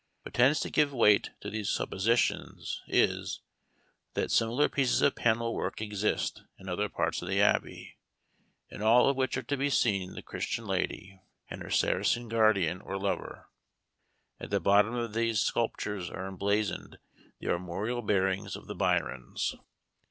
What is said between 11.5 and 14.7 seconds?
and her Saracen guardian or lover. At the